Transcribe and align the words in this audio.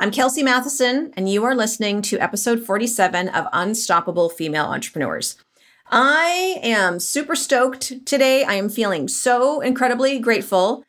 I'm 0.00 0.10
Kelsey 0.10 0.42
Matheson, 0.42 1.12
and 1.16 1.28
you 1.28 1.44
are 1.44 1.54
listening 1.54 2.02
to 2.02 2.18
episode 2.18 2.64
47 2.64 3.28
of 3.28 3.46
Unstoppable 3.52 4.30
Female 4.30 4.64
Entrepreneurs. 4.64 5.36
I 5.90 6.58
am 6.62 6.98
super 6.98 7.36
stoked 7.36 8.06
today. 8.06 8.42
I 8.42 8.54
am 8.54 8.68
feeling 8.68 9.06
so 9.06 9.60
incredibly 9.60 10.18
grateful. 10.18 10.84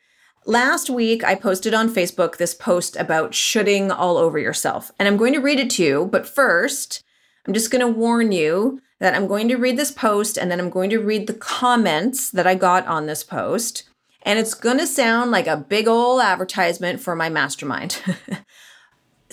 Last 0.46 0.90
week, 0.90 1.22
I 1.22 1.34
posted 1.34 1.74
on 1.74 1.94
Facebook 1.94 2.38
this 2.38 2.54
post 2.54 2.96
about 2.96 3.34
shoulding 3.34 3.90
all 3.90 4.16
over 4.16 4.38
yourself, 4.38 4.90
and 4.98 5.06
I'm 5.06 5.18
going 5.18 5.34
to 5.34 5.40
read 5.40 5.60
it 5.60 5.70
to 5.70 5.84
you. 5.84 6.08
But 6.10 6.26
first, 6.26 7.04
I'm 7.46 7.54
just 7.54 7.70
going 7.70 7.86
to 7.86 7.98
warn 7.98 8.32
you 8.32 8.80
that 9.00 9.14
I'm 9.14 9.26
going 9.26 9.48
to 9.48 9.56
read 9.56 9.76
this 9.76 9.90
post 9.90 10.38
and 10.38 10.50
then 10.50 10.58
I'm 10.58 10.70
going 10.70 10.88
to 10.90 10.98
read 10.98 11.26
the 11.26 11.34
comments 11.34 12.30
that 12.30 12.46
I 12.46 12.54
got 12.54 12.86
on 12.86 13.06
this 13.06 13.22
post. 13.22 13.84
And 14.22 14.38
it's 14.38 14.54
going 14.54 14.78
to 14.78 14.86
sound 14.86 15.30
like 15.30 15.46
a 15.46 15.58
big 15.58 15.86
old 15.86 16.22
advertisement 16.22 17.00
for 17.00 17.14
my 17.14 17.28
mastermind. 17.28 18.00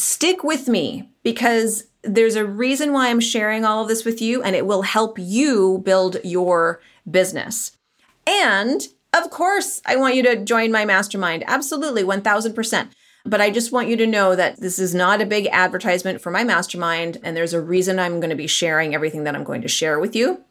stick 0.01 0.43
with 0.43 0.67
me 0.67 1.09
because 1.23 1.85
there's 2.03 2.35
a 2.35 2.45
reason 2.45 2.93
why 2.93 3.09
I'm 3.09 3.19
sharing 3.19 3.63
all 3.63 3.83
of 3.83 3.87
this 3.87 4.05
with 4.05 4.21
you, 4.21 4.41
and 4.41 4.55
it 4.55 4.65
will 4.65 4.81
help 4.81 5.17
you 5.19 5.81
build 5.85 6.17
your 6.23 6.81
business. 7.09 7.77
And 8.25 8.81
of 9.13 9.29
course, 9.29 9.81
I 9.85 9.97
want 9.97 10.15
you 10.15 10.23
to 10.23 10.43
join 10.43 10.71
my 10.71 10.85
mastermind. 10.85 11.43
Absolutely, 11.47 12.03
1000%. 12.03 12.89
But 13.23 13.41
I 13.41 13.51
just 13.51 13.71
want 13.71 13.87
you 13.87 13.95
to 13.97 14.07
know 14.07 14.35
that 14.35 14.59
this 14.61 14.79
is 14.79 14.95
not 14.95 15.21
a 15.21 15.27
big 15.27 15.47
advertisement 15.51 16.21
for 16.21 16.31
my 16.31 16.43
mastermind, 16.43 17.19
and 17.23 17.37
there's 17.37 17.53
a 17.53 17.61
reason 17.61 17.99
I'm 17.99 18.19
going 18.19 18.31
to 18.31 18.35
be 18.35 18.47
sharing 18.47 18.95
everything 18.95 19.25
that 19.25 19.35
I'm 19.35 19.43
going 19.43 19.61
to 19.61 19.67
share 19.67 19.99
with 19.99 20.15
you 20.15 20.43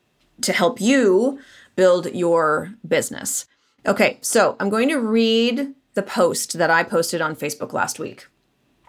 to 0.43 0.53
help 0.53 0.81
you 0.81 1.41
build 1.75 2.15
your 2.15 2.75
business. 2.87 3.47
Okay, 3.87 4.19
so 4.21 4.57
I'm 4.61 4.69
going 4.69 4.89
to 4.91 5.01
read 5.01 5.75
the 5.95 6.03
post 6.03 6.59
that 6.59 6.71
I 6.71 6.85
posted 6.85 7.21
on 7.21 7.35
Facebook 7.35 7.73
last 7.73 7.99
week. 7.99 8.27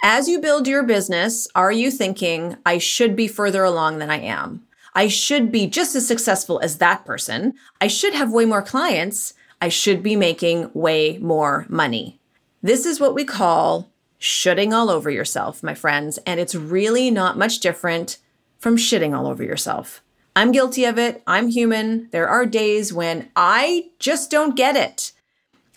As 0.04 0.28
you 0.28 0.40
build 0.40 0.68
your 0.68 0.82
business, 0.82 1.48
are 1.54 1.72
you 1.72 1.92
thinking, 1.92 2.58
I 2.66 2.80
should 2.80 3.16
be 3.16 3.28
further 3.28 3.64
along 3.64 4.00
than 4.00 4.10
I 4.10 4.20
am? 4.20 4.66
I 4.96 5.08
should 5.08 5.52
be 5.52 5.68
just 5.68 5.96
as 5.96 6.08
successful 6.08 6.60
as 6.64 6.80
that 6.80 7.06
person. 7.06 7.54
I 7.80 7.86
should 7.86 8.16
have 8.16 8.32
way 8.32 8.46
more 8.46 8.64
clients. 8.64 9.36
I 9.62 9.70
should 9.70 10.02
be 10.02 10.16
making 10.16 10.72
way 10.74 11.20
more 11.20 11.68
money. 11.70 12.20
This 12.64 12.88
is 12.88 13.00
what 13.00 13.14
we 13.14 13.24
call 13.24 13.92
shoulding 14.18 14.74
all 14.74 14.90
over 14.90 15.12
yourself, 15.12 15.62
my 15.62 15.76
friends. 15.76 16.18
And 16.26 16.40
it's 16.40 16.56
really 16.56 17.12
not 17.12 17.38
much 17.38 17.60
different 17.60 18.18
from 18.58 18.78
shitting 18.78 19.16
all 19.16 19.28
over 19.28 19.44
yourself. 19.44 20.02
I'm 20.36 20.52
guilty 20.52 20.84
of 20.84 20.98
it. 20.98 21.22
I'm 21.28 21.50
human. 21.50 22.10
There 22.10 22.28
are 22.28 22.48
days 22.48 22.92
when 22.92 23.30
I 23.36 23.92
just 24.00 24.32
don't 24.32 24.56
get 24.56 24.76
it. 24.76 25.12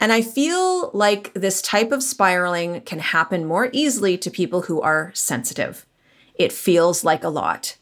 And 0.04 0.12
I 0.12 0.20
feel 0.20 0.90
like 0.92 1.32
this 1.32 1.62
type 1.62 1.90
of 1.90 2.02
spiraling 2.02 2.82
can 2.82 2.98
happen 2.98 3.46
more 3.46 3.70
easily 3.72 4.18
to 4.18 4.30
people 4.30 4.60
who 4.60 4.82
are 4.82 5.10
sensitive. 5.14 5.86
It 6.34 6.52
feels 6.52 7.04
like 7.04 7.24
a 7.24 7.30
lot. 7.30 7.78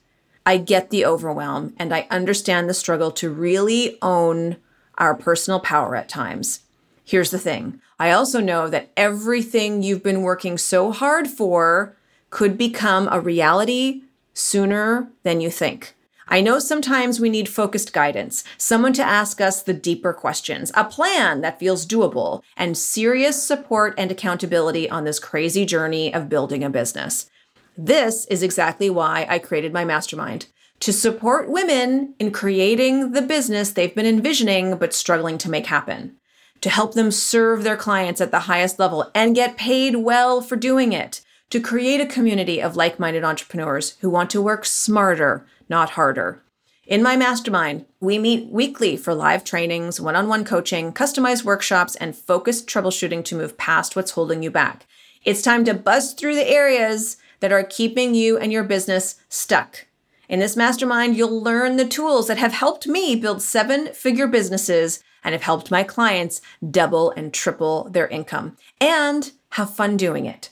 I 0.47 0.59
get 0.59 0.91
the 0.91 1.05
overwhelm 1.05 1.75
and 1.81 1.93
I 1.93 2.07
understand 2.13 2.69
the 2.69 2.75
struggle 2.75 3.11
to 3.11 3.29
really 3.29 3.99
own 4.03 4.59
our 4.99 5.17
personal 5.17 5.59
power 5.59 5.97
at 5.97 6.09
times. 6.09 6.61
Here's 7.05 7.33
the 7.33 7.41
thing 7.41 7.81
I 7.99 8.13
also 8.13 8.39
know 8.39 8.69
that 8.69 8.93
everything 8.97 9.83
you've 9.83 10.05
been 10.05 10.23
working 10.23 10.59
so 10.59 10.93
hard 10.93 11.27
for 11.27 11.97
could 12.31 12.57
become 12.57 13.09
a 13.11 13.19
reality 13.19 14.03
sooner 14.33 15.11
than 15.25 15.41
you 15.41 15.51
think. 15.51 15.97
I 16.33 16.41
know 16.41 16.59
sometimes 16.59 17.21
we 17.21 17.29
need 17.29 17.47
focused 17.47 17.93
guidance, 17.93 18.43
someone 18.57 18.95
to 18.95 19.03
ask 19.03 19.43
us 19.43 19.63
the 19.63 19.75
deeper 19.75 20.15
questions, 20.15 20.73
a 20.75 20.83
plan 20.83 21.43
that 21.43 21.59
feels 21.59 21.85
doable, 21.85 22.43
and 22.57 22.79
serious 22.79 23.43
support 23.43 23.93
and 23.99 24.11
accountability 24.11 24.89
on 24.89 25.05
this 25.05 25.19
crazy 25.19 25.67
journey 25.67 26.13
of 26.15 26.31
building 26.31 26.65
a 26.65 26.71
business. 26.71 27.29
This 27.77 28.25
is 28.29 28.43
exactly 28.43 28.89
why 28.89 29.27
I 29.29 29.41
created 29.41 29.75
my 29.75 29.85
mastermind 29.85 30.47
to 30.81 30.91
support 30.91 31.51
women 31.51 32.15
in 32.19 32.31
creating 32.31 33.13
the 33.13 33.21
business 33.21 33.71
they've 33.71 33.95
been 33.95 34.07
envisioning 34.07 34.79
but 34.79 34.95
struggling 34.95 35.37
to 35.37 35.51
make 35.51 35.67
happen, 35.67 36.17
to 36.63 36.71
help 36.71 36.95
them 36.95 37.11
serve 37.11 37.63
their 37.63 37.77
clients 37.77 38.23
at 38.23 38.31
the 38.31 38.41
highest 38.41 38.79
level 38.79 39.11
and 39.15 39.35
get 39.35 39.59
paid 39.59 39.97
well 39.97 40.41
for 40.41 40.57
doing 40.57 40.95
it, 40.95 41.21
to 41.51 41.61
create 41.61 42.01
a 42.01 42.07
community 42.07 42.63
of 42.63 42.75
like 42.75 42.99
minded 42.99 43.23
entrepreneurs 43.23 43.99
who 44.01 44.09
want 44.09 44.31
to 44.31 44.41
work 44.41 44.65
smarter 44.65 45.47
not 45.73 45.91
harder. 45.93 46.43
In 46.87 47.03
my 47.03 47.17
mastermind, 47.17 47.87
we 47.99 48.19
meet 48.19 48.53
weekly 48.53 48.95
for 48.95 49.15
live 49.15 49.43
trainings, 49.43 49.99
one 49.99 50.15
on 50.15 50.29
one 50.29 50.45
coaching, 50.45 50.93
customized 50.93 51.45
workshops, 51.45 51.97
and 51.97 52.15
focused 52.15 52.69
troubleshooting 52.69 53.25
to 53.25 53.35
move 53.35 53.57
past 53.57 53.97
what's 53.97 54.11
holding 54.11 54.43
you 54.43 54.51
back. 54.51 54.87
It's 55.25 55.41
time 55.41 55.65
to 55.65 55.73
buzz 55.73 56.13
through 56.13 56.35
the 56.35 56.47
areas 56.47 57.17
that 57.41 57.53
are 57.53 57.65
keeping 57.65 58.15
you 58.15 58.37
and 58.37 58.53
your 58.53 58.65
business 58.65 59.15
stuck. 59.31 59.87
In 60.29 60.41
this 60.41 60.57
mastermind, 60.59 61.17
you'll 61.17 61.43
learn 61.43 61.77
the 61.77 61.89
tools 61.89 62.29
that 62.29 62.37
have 62.37 62.53
helped 62.53 62.87
me 62.87 63.17
build 63.17 63.41
seven 63.41 63.95
figure 63.95 64.27
businesses 64.27 65.03
and 65.25 65.33
have 65.33 65.43
helped 65.43 65.71
my 65.71 65.85
clients 65.85 66.43
double 66.71 67.13
and 67.13 67.33
triple 67.33 67.89
their 67.89 68.09
income 68.09 68.59
and 68.79 69.33
have 69.53 69.75
fun 69.75 69.97
doing 69.97 70.27
it. 70.27 70.51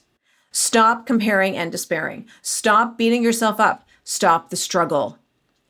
Stop 0.50 1.04
comparing 1.04 1.58
and 1.58 1.70
despairing. 1.70 2.26
Stop 2.40 2.96
beating 2.96 3.22
yourself 3.22 3.60
up. 3.60 3.84
Stop 4.12 4.50
the 4.50 4.56
struggle. 4.56 5.18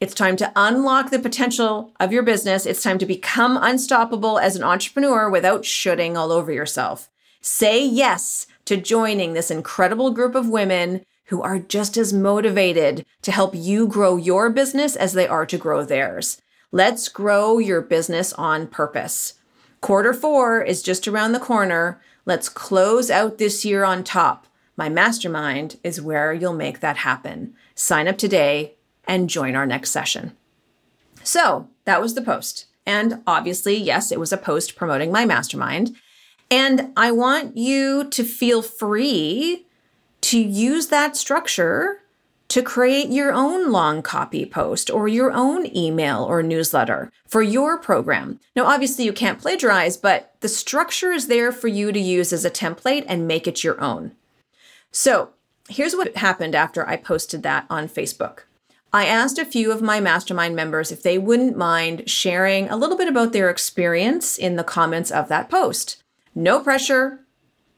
It's 0.00 0.14
time 0.14 0.34
to 0.36 0.50
unlock 0.56 1.10
the 1.10 1.18
potential 1.18 1.92
of 2.00 2.10
your 2.10 2.22
business. 2.22 2.64
It's 2.64 2.82
time 2.82 2.96
to 2.96 3.04
become 3.04 3.58
unstoppable 3.60 4.38
as 4.38 4.56
an 4.56 4.62
entrepreneur 4.62 5.28
without 5.28 5.66
shoulding 5.66 6.16
all 6.16 6.32
over 6.32 6.50
yourself. 6.50 7.10
Say 7.42 7.84
yes 7.84 8.46
to 8.64 8.78
joining 8.78 9.34
this 9.34 9.50
incredible 9.50 10.10
group 10.12 10.34
of 10.34 10.48
women 10.48 11.04
who 11.26 11.42
are 11.42 11.58
just 11.58 11.98
as 11.98 12.14
motivated 12.14 13.04
to 13.20 13.30
help 13.30 13.54
you 13.54 13.86
grow 13.86 14.16
your 14.16 14.48
business 14.48 14.96
as 14.96 15.12
they 15.12 15.28
are 15.28 15.44
to 15.44 15.58
grow 15.58 15.84
theirs. 15.84 16.40
Let's 16.72 17.10
grow 17.10 17.58
your 17.58 17.82
business 17.82 18.32
on 18.32 18.68
purpose. 18.68 19.34
Quarter 19.82 20.14
four 20.14 20.62
is 20.62 20.82
just 20.82 21.06
around 21.06 21.32
the 21.32 21.40
corner. 21.40 22.00
Let's 22.24 22.48
close 22.48 23.10
out 23.10 23.36
this 23.36 23.66
year 23.66 23.84
on 23.84 24.02
top. 24.02 24.46
My 24.78 24.88
mastermind 24.88 25.76
is 25.84 26.00
where 26.00 26.32
you'll 26.32 26.54
make 26.54 26.80
that 26.80 26.96
happen. 26.96 27.54
Sign 27.80 28.08
up 28.08 28.18
today 28.18 28.74
and 29.08 29.30
join 29.30 29.56
our 29.56 29.64
next 29.64 29.90
session. 29.90 30.36
So 31.22 31.66
that 31.86 32.02
was 32.02 32.14
the 32.14 32.20
post. 32.20 32.66
And 32.84 33.22
obviously, 33.26 33.74
yes, 33.74 34.12
it 34.12 34.20
was 34.20 34.34
a 34.34 34.36
post 34.36 34.76
promoting 34.76 35.10
my 35.10 35.24
mastermind. 35.24 35.96
And 36.50 36.92
I 36.94 37.10
want 37.10 37.56
you 37.56 38.04
to 38.10 38.22
feel 38.22 38.60
free 38.60 39.64
to 40.20 40.38
use 40.38 40.88
that 40.88 41.16
structure 41.16 42.02
to 42.48 42.60
create 42.60 43.08
your 43.08 43.32
own 43.32 43.72
long 43.72 44.02
copy 44.02 44.44
post 44.44 44.90
or 44.90 45.08
your 45.08 45.32
own 45.32 45.74
email 45.74 46.22
or 46.22 46.42
newsletter 46.42 47.10
for 47.26 47.40
your 47.40 47.78
program. 47.78 48.40
Now, 48.54 48.66
obviously, 48.66 49.06
you 49.06 49.14
can't 49.14 49.40
plagiarize, 49.40 49.96
but 49.96 50.34
the 50.40 50.50
structure 50.50 51.12
is 51.12 51.28
there 51.28 51.50
for 51.50 51.68
you 51.68 51.92
to 51.92 51.98
use 51.98 52.30
as 52.30 52.44
a 52.44 52.50
template 52.50 53.06
and 53.08 53.26
make 53.26 53.48
it 53.48 53.64
your 53.64 53.80
own. 53.80 54.12
So, 54.92 55.30
here's 55.70 55.94
what 55.94 56.16
happened 56.16 56.54
after 56.54 56.86
I 56.86 56.96
posted 56.96 57.42
that 57.42 57.66
on 57.70 57.88
Facebook. 57.88 58.40
I 58.92 59.06
asked 59.06 59.38
a 59.38 59.44
few 59.44 59.70
of 59.70 59.82
my 59.82 60.00
mastermind 60.00 60.56
members 60.56 60.90
if 60.90 61.02
they 61.02 61.16
wouldn't 61.16 61.56
mind 61.56 62.10
sharing 62.10 62.68
a 62.68 62.76
little 62.76 62.96
bit 62.96 63.08
about 63.08 63.32
their 63.32 63.48
experience 63.48 64.36
in 64.36 64.56
the 64.56 64.64
comments 64.64 65.12
of 65.12 65.28
that 65.28 65.48
post. 65.48 66.02
No 66.34 66.60
pressure. 66.60 67.20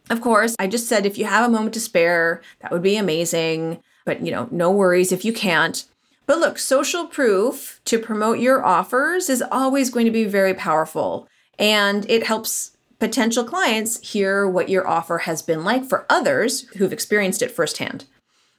Of 0.09 0.21
course, 0.23 0.57
I 0.59 0.67
just 0.67 0.89
said 0.89 1.05
if 1.05 1.19
you 1.19 1.27
have 1.27 1.47
a 1.47 1.53
moment 1.53 1.75
to 1.75 1.81
spare, 1.81 2.41
that 2.61 2.73
would 2.73 2.83
be 2.83 2.97
amazing. 2.97 3.83
But, 4.05 4.25
you 4.25 4.33
know, 4.33 4.49
no 4.51 4.71
worries 4.71 5.13
if 5.13 5.25
you 5.25 5.33
can't. 5.33 5.85
But 6.27 6.39
look, 6.39 6.59
social 6.59 7.07
proof 7.07 7.81
to 7.85 7.99
promote 7.99 8.39
your 8.39 8.65
offers 8.65 9.29
is 9.29 9.45
always 9.53 9.91
going 9.91 10.07
to 10.07 10.13
be 10.13 10.25
very 10.25 10.55
powerful. 10.55 11.29
And 11.59 12.09
it 12.11 12.27
helps 12.27 12.77
potential 13.03 13.43
clients 13.43 13.99
hear 14.13 14.49
what 14.49 14.69
your 14.69 14.87
offer 14.87 15.19
has 15.19 15.43
been 15.43 15.65
like 15.65 15.85
for 15.85 16.07
others 16.09 16.69
who've 16.77 16.93
experienced 16.93 17.43
it 17.43 17.51
firsthand. 17.51 18.05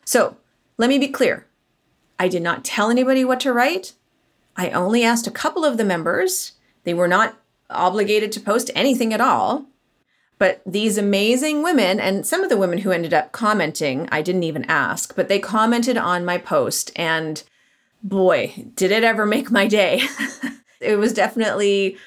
So 0.03 0.35
let 0.77 0.89
me 0.89 0.99
be 0.99 1.07
clear 1.07 1.47
I 2.19 2.27
did 2.27 2.43
not 2.43 2.65
tell 2.65 2.89
anybody 2.89 3.23
what 3.23 3.39
to 3.39 3.53
write. 3.53 3.93
I 4.57 4.69
only 4.71 5.01
asked 5.01 5.27
a 5.27 5.31
couple 5.31 5.63
of 5.63 5.77
the 5.77 5.85
members. 5.85 6.51
They 6.83 6.93
were 6.93 7.07
not 7.07 7.37
obligated 7.69 8.33
to 8.33 8.41
post 8.41 8.69
anything 8.75 9.13
at 9.13 9.21
all. 9.21 9.67
But 10.39 10.61
these 10.65 10.97
amazing 10.97 11.63
women, 11.63 12.01
and 12.01 12.27
some 12.27 12.43
of 12.43 12.49
the 12.49 12.57
women 12.57 12.79
who 12.79 12.91
ended 12.91 13.13
up 13.13 13.31
commenting, 13.31 14.09
I 14.11 14.21
didn't 14.21 14.43
even 14.43 14.65
ask, 14.65 15.15
but 15.15 15.29
they 15.29 15.39
commented 15.39 15.97
on 15.97 16.25
my 16.25 16.37
post. 16.37 16.91
And 16.97 17.41
boy, 18.03 18.65
did 18.75 18.91
it 18.91 19.05
ever 19.05 19.25
make 19.25 19.49
my 19.49 19.67
day. 19.67 20.01
it 20.81 20.97
was 20.97 21.13
definitely 21.13 21.97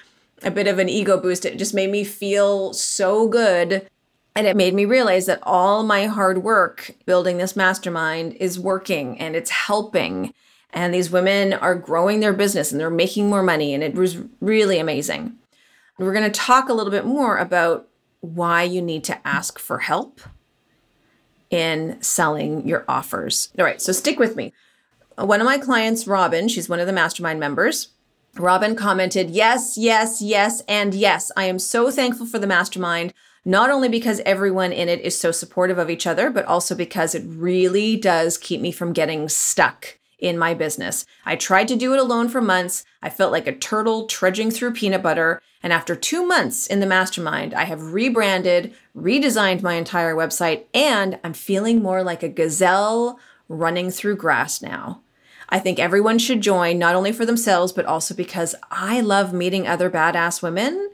a 0.46 0.50
bit 0.50 0.68
of 0.68 0.78
an 0.78 0.88
ego 0.88 1.20
boost. 1.20 1.44
It 1.44 1.58
just 1.58 1.74
made 1.74 1.90
me 1.90 2.04
feel 2.04 2.72
so 2.72 3.28
good. 3.28 3.88
And 4.36 4.46
it 4.46 4.56
made 4.56 4.74
me 4.74 4.84
realize 4.84 5.26
that 5.26 5.40
all 5.42 5.82
my 5.82 6.06
hard 6.06 6.44
work 6.44 6.94
building 7.04 7.38
this 7.38 7.56
mastermind 7.56 8.34
is 8.34 8.60
working 8.60 9.18
and 9.18 9.34
it's 9.34 9.50
helping. 9.50 10.32
And 10.72 10.94
these 10.94 11.10
women 11.10 11.52
are 11.52 11.74
growing 11.74 12.20
their 12.20 12.34
business 12.34 12.70
and 12.70 12.80
they're 12.80 12.90
making 12.90 13.28
more 13.28 13.42
money. 13.42 13.74
And 13.74 13.82
it 13.82 13.94
was 13.94 14.18
really 14.40 14.78
amazing. 14.78 15.36
We're 15.98 16.12
going 16.12 16.30
to 16.30 16.40
talk 16.40 16.68
a 16.68 16.74
little 16.74 16.90
bit 16.90 17.06
more 17.06 17.38
about 17.38 17.88
why 18.20 18.62
you 18.62 18.82
need 18.82 19.02
to 19.04 19.26
ask 19.26 19.58
for 19.58 19.78
help 19.78 20.20
in 21.50 22.00
selling 22.02 22.68
your 22.68 22.84
offers. 22.86 23.50
All 23.58 23.64
right, 23.64 23.80
so 23.80 23.92
stick 23.92 24.18
with 24.18 24.36
me. 24.36 24.52
One 25.16 25.40
of 25.40 25.46
my 25.46 25.58
clients, 25.58 26.06
Robin, 26.06 26.46
she's 26.48 26.68
one 26.68 26.78
of 26.78 26.86
the 26.86 26.92
mastermind 26.92 27.40
members. 27.40 27.88
Robin 28.38 28.76
commented, 28.76 29.30
Yes, 29.30 29.78
yes, 29.78 30.20
yes, 30.20 30.62
and 30.68 30.94
yes. 30.94 31.32
I 31.36 31.44
am 31.44 31.58
so 31.58 31.90
thankful 31.90 32.26
for 32.26 32.38
the 32.38 32.46
mastermind, 32.46 33.14
not 33.44 33.70
only 33.70 33.88
because 33.88 34.20
everyone 34.26 34.72
in 34.72 34.88
it 34.88 35.00
is 35.00 35.18
so 35.18 35.32
supportive 35.32 35.78
of 35.78 35.88
each 35.88 36.06
other, 36.06 36.28
but 36.28 36.44
also 36.44 36.74
because 36.74 37.14
it 37.14 37.24
really 37.26 37.96
does 37.96 38.36
keep 38.36 38.60
me 38.60 38.72
from 38.72 38.92
getting 38.92 39.28
stuck 39.28 39.98
in 40.18 40.38
my 40.38 40.52
business. 40.52 41.06
I 41.24 41.36
tried 41.36 41.68
to 41.68 41.76
do 41.76 41.94
it 41.94 42.00
alone 42.00 42.28
for 42.28 42.40
months. 42.40 42.84
I 43.02 43.08
felt 43.10 43.32
like 43.32 43.46
a 43.46 43.56
turtle 43.56 44.06
trudging 44.06 44.50
through 44.50 44.72
peanut 44.72 45.02
butter. 45.02 45.40
And 45.62 45.72
after 45.72 45.96
two 45.96 46.26
months 46.26 46.66
in 46.66 46.80
the 46.80 46.86
mastermind, 46.86 47.54
I 47.54 47.64
have 47.64 47.92
rebranded, 47.92 48.74
redesigned 48.96 49.62
my 49.62 49.74
entire 49.74 50.14
website, 50.14 50.64
and 50.74 51.18
I'm 51.24 51.34
feeling 51.34 51.82
more 51.82 52.02
like 52.02 52.22
a 52.22 52.28
gazelle 52.28 53.18
running 53.48 53.90
through 53.90 54.16
grass 54.16 54.60
now. 54.60 55.02
I 55.48 55.58
think 55.58 55.78
everyone 55.78 56.18
should 56.18 56.40
join, 56.40 56.78
not 56.78 56.94
only 56.94 57.12
for 57.12 57.24
themselves, 57.24 57.72
but 57.72 57.84
also 57.84 58.14
because 58.14 58.54
I 58.70 59.00
love 59.00 59.32
meeting 59.32 59.66
other 59.66 59.90
badass 59.90 60.42
women 60.42 60.90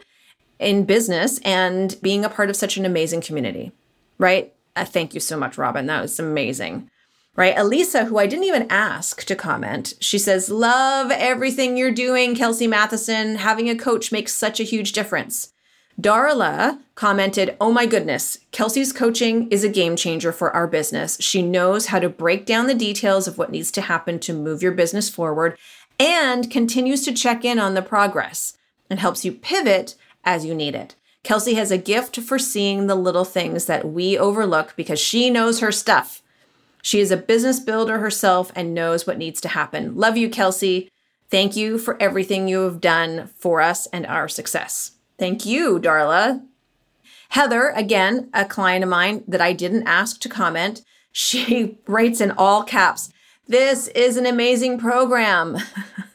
in 0.58 0.84
business 0.84 1.38
and 1.40 1.96
being 2.02 2.24
a 2.24 2.28
part 2.28 2.50
of 2.50 2.56
such 2.56 2.76
an 2.76 2.84
amazing 2.84 3.22
community, 3.22 3.72
right? 4.18 4.52
Uh, 4.76 4.84
thank 4.84 5.14
you 5.14 5.20
so 5.20 5.36
much, 5.36 5.58
Robin. 5.58 5.86
That 5.86 6.02
was 6.02 6.18
amazing 6.18 6.90
right? 7.36 7.56
Elisa, 7.56 8.04
who 8.04 8.18
I 8.18 8.26
didn't 8.26 8.44
even 8.44 8.66
ask 8.70 9.24
to 9.24 9.36
comment, 9.36 9.94
she 10.00 10.18
says, 10.18 10.50
Love 10.50 11.10
everything 11.10 11.76
you're 11.76 11.90
doing, 11.90 12.34
Kelsey 12.34 12.66
Matheson. 12.66 13.36
Having 13.36 13.70
a 13.70 13.76
coach 13.76 14.12
makes 14.12 14.34
such 14.34 14.60
a 14.60 14.64
huge 14.64 14.92
difference. 14.92 15.51
Darla 16.00 16.80
commented, 16.94 17.56
Oh 17.60 17.70
my 17.72 17.86
goodness, 17.86 18.38
Kelsey's 18.50 18.92
coaching 18.92 19.48
is 19.50 19.62
a 19.62 19.68
game 19.68 19.94
changer 19.94 20.32
for 20.32 20.50
our 20.50 20.66
business. 20.66 21.18
She 21.20 21.42
knows 21.42 21.86
how 21.86 21.98
to 21.98 22.08
break 22.08 22.46
down 22.46 22.66
the 22.66 22.74
details 22.74 23.28
of 23.28 23.38
what 23.38 23.50
needs 23.50 23.70
to 23.72 23.82
happen 23.82 24.18
to 24.20 24.32
move 24.32 24.62
your 24.62 24.72
business 24.72 25.08
forward 25.08 25.58
and 25.98 26.50
continues 26.50 27.04
to 27.04 27.12
check 27.12 27.44
in 27.44 27.58
on 27.58 27.74
the 27.74 27.82
progress 27.82 28.56
and 28.88 29.00
helps 29.00 29.24
you 29.24 29.32
pivot 29.32 29.94
as 30.24 30.44
you 30.44 30.54
need 30.54 30.74
it. 30.74 30.94
Kelsey 31.22 31.54
has 31.54 31.70
a 31.70 31.78
gift 31.78 32.18
for 32.18 32.38
seeing 32.38 32.86
the 32.86 32.94
little 32.94 33.24
things 33.24 33.66
that 33.66 33.86
we 33.86 34.18
overlook 34.18 34.74
because 34.76 34.98
she 34.98 35.30
knows 35.30 35.60
her 35.60 35.70
stuff. 35.70 36.22
She 36.82 36.98
is 36.98 37.12
a 37.12 37.16
business 37.16 37.60
builder 37.60 37.98
herself 37.98 38.50
and 38.56 38.74
knows 38.74 39.06
what 39.06 39.18
needs 39.18 39.40
to 39.42 39.48
happen. 39.48 39.94
Love 39.94 40.16
you, 40.16 40.28
Kelsey. 40.28 40.88
Thank 41.30 41.54
you 41.54 41.78
for 41.78 42.00
everything 42.02 42.48
you 42.48 42.62
have 42.62 42.80
done 42.80 43.30
for 43.38 43.60
us 43.60 43.86
and 43.86 44.04
our 44.04 44.26
success. 44.28 44.92
Thank 45.18 45.46
you, 45.46 45.78
Darla. 45.78 46.44
Heather, 47.30 47.68
again, 47.70 48.28
a 48.34 48.44
client 48.44 48.84
of 48.84 48.90
mine 48.90 49.24
that 49.26 49.40
I 49.40 49.52
didn't 49.52 49.86
ask 49.86 50.20
to 50.20 50.28
comment, 50.28 50.82
she 51.12 51.78
writes 51.86 52.20
in 52.20 52.30
all 52.32 52.62
caps, 52.62 53.12
This 53.46 53.88
is 53.88 54.16
an 54.16 54.26
amazing 54.26 54.78
program. 54.78 55.58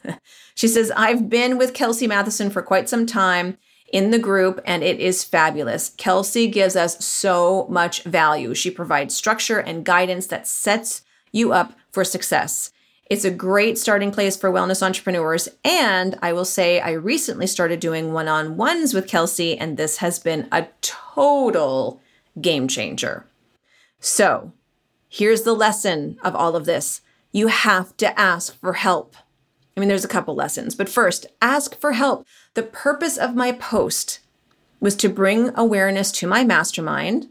she 0.54 0.68
says, 0.68 0.92
I've 0.96 1.28
been 1.28 1.58
with 1.58 1.74
Kelsey 1.74 2.06
Matheson 2.06 2.50
for 2.50 2.62
quite 2.62 2.88
some 2.88 3.06
time 3.06 3.58
in 3.92 4.10
the 4.10 4.18
group, 4.18 4.60
and 4.66 4.82
it 4.82 5.00
is 5.00 5.24
fabulous. 5.24 5.90
Kelsey 5.96 6.46
gives 6.46 6.76
us 6.76 7.04
so 7.04 7.66
much 7.68 8.02
value. 8.04 8.54
She 8.54 8.70
provides 8.70 9.14
structure 9.14 9.58
and 9.58 9.84
guidance 9.84 10.26
that 10.26 10.46
sets 10.46 11.02
you 11.32 11.52
up 11.52 11.72
for 11.90 12.04
success. 12.04 12.70
It's 13.10 13.24
a 13.24 13.30
great 13.30 13.78
starting 13.78 14.12
place 14.12 14.36
for 14.36 14.50
wellness 14.50 14.82
entrepreneurs. 14.82 15.48
And 15.64 16.18
I 16.20 16.34
will 16.34 16.44
say, 16.44 16.78
I 16.78 16.92
recently 16.92 17.46
started 17.46 17.80
doing 17.80 18.12
one 18.12 18.28
on 18.28 18.58
ones 18.58 18.92
with 18.92 19.08
Kelsey, 19.08 19.56
and 19.56 19.76
this 19.76 19.98
has 19.98 20.18
been 20.18 20.46
a 20.52 20.68
total 20.82 22.00
game 22.40 22.68
changer. 22.68 23.24
So, 23.98 24.52
here's 25.08 25.42
the 25.42 25.54
lesson 25.54 26.18
of 26.22 26.36
all 26.36 26.54
of 26.54 26.66
this 26.66 27.00
you 27.32 27.48
have 27.48 27.96
to 27.98 28.18
ask 28.18 28.58
for 28.58 28.74
help. 28.74 29.16
I 29.76 29.80
mean, 29.80 29.88
there's 29.88 30.04
a 30.04 30.08
couple 30.08 30.34
lessons, 30.34 30.74
but 30.74 30.88
first, 30.88 31.26
ask 31.40 31.78
for 31.80 31.92
help. 31.92 32.26
The 32.54 32.62
purpose 32.62 33.16
of 33.16 33.34
my 33.34 33.52
post 33.52 34.20
was 34.80 34.96
to 34.96 35.08
bring 35.08 35.50
awareness 35.54 36.10
to 36.12 36.26
my 36.26 36.44
mastermind 36.44 37.28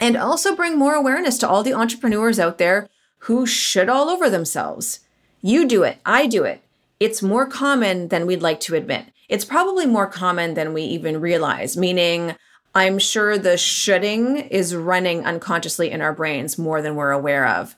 and 0.00 0.16
also 0.16 0.54
bring 0.54 0.78
more 0.78 0.94
awareness 0.94 1.38
to 1.38 1.48
all 1.48 1.62
the 1.62 1.74
entrepreneurs 1.74 2.38
out 2.38 2.58
there 2.58 2.88
who 3.20 3.46
shit 3.46 3.88
all 3.88 4.08
over 4.08 4.30
themselves. 4.30 5.00
You 5.48 5.66
do 5.66 5.82
it, 5.82 5.96
I 6.04 6.26
do 6.26 6.44
it. 6.44 6.62
It's 7.00 7.22
more 7.22 7.46
common 7.46 8.08
than 8.08 8.26
we'd 8.26 8.42
like 8.42 8.60
to 8.60 8.74
admit. 8.74 9.06
It's 9.30 9.46
probably 9.46 9.86
more 9.86 10.06
common 10.06 10.52
than 10.52 10.74
we 10.74 10.82
even 10.82 11.22
realize, 11.22 11.74
meaning, 11.74 12.34
I'm 12.74 12.98
sure 12.98 13.38
the 13.38 13.56
shoulding 13.56 14.36
is 14.36 14.76
running 14.76 15.24
unconsciously 15.24 15.90
in 15.90 16.02
our 16.02 16.12
brains 16.12 16.58
more 16.58 16.82
than 16.82 16.96
we're 16.96 17.12
aware 17.12 17.48
of. 17.48 17.76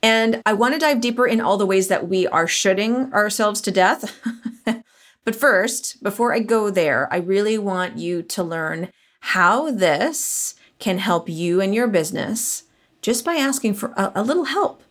And 0.00 0.42
I 0.46 0.52
want 0.52 0.74
to 0.74 0.78
dive 0.78 1.00
deeper 1.00 1.26
in 1.26 1.40
all 1.40 1.56
the 1.56 1.66
ways 1.66 1.88
that 1.88 2.08
we 2.08 2.28
are 2.28 2.46
shoulding 2.46 3.12
ourselves 3.12 3.60
to 3.62 3.72
death. 3.72 4.16
but 5.24 5.34
first, 5.34 6.04
before 6.04 6.32
I 6.32 6.38
go 6.38 6.70
there, 6.70 7.12
I 7.12 7.16
really 7.16 7.58
want 7.58 7.98
you 7.98 8.22
to 8.22 8.44
learn 8.44 8.90
how 9.18 9.72
this 9.72 10.54
can 10.78 10.98
help 10.98 11.28
you 11.28 11.60
and 11.60 11.74
your 11.74 11.88
business 11.88 12.62
just 13.00 13.24
by 13.24 13.34
asking 13.34 13.74
for 13.74 13.92
a, 13.96 14.12
a 14.14 14.22
little 14.22 14.44
help, 14.44 14.84